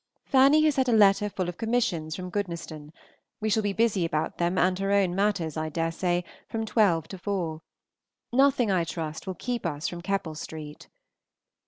[0.25, 2.91] Fanny has had a letter full of commissions from Goodnestone;
[3.39, 7.07] we shall be busy about them and her own matters, I dare say, from twelve
[7.09, 7.61] to four.
[8.33, 10.87] Nothing, I trust, will keep us from Keppel Street.